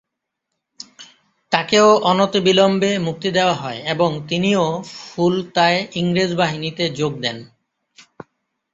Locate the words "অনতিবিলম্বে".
2.03-2.91